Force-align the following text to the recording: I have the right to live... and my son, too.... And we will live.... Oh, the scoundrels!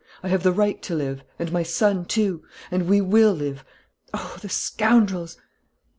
I 0.23 0.29
have 0.29 0.41
the 0.41 0.51
right 0.51 0.81
to 0.81 0.95
live... 0.95 1.23
and 1.37 1.51
my 1.51 1.61
son, 1.61 2.05
too.... 2.05 2.41
And 2.71 2.87
we 2.87 3.01
will 3.01 3.33
live.... 3.33 3.63
Oh, 4.15 4.35
the 4.41 4.49
scoundrels! 4.49 5.37